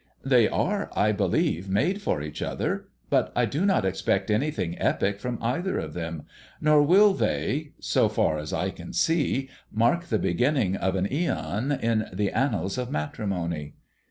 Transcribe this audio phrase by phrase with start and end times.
[0.25, 5.19] "They are, I believe, made for each other; but I do not expect anything epic
[5.19, 6.23] from either of them,
[6.59, 11.79] nor will they, so far as I can see, mark the beginning of an æon
[11.83, 13.75] in the annals of matrimony."